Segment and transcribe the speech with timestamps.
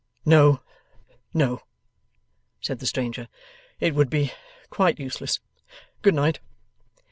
[0.25, 0.61] 'No,
[1.31, 1.61] no,'
[2.59, 3.27] said the stranger;
[3.79, 4.33] 'it would be
[4.71, 5.39] quite useless.
[6.01, 6.39] Good night.